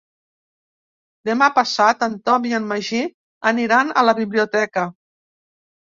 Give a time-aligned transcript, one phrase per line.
[1.31, 3.05] Demà passat en Tom i en Magí
[3.53, 4.93] aniran a la biblioteca.